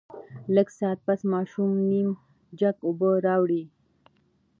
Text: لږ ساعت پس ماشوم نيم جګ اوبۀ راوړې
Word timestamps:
لږ 0.55 0.67
ساعت 0.79 0.99
پس 1.07 1.19
ماشوم 1.33 1.69
نيم 1.89 2.09
جګ 2.59 2.75
اوبۀ 2.87 3.11
راوړې 3.25 3.63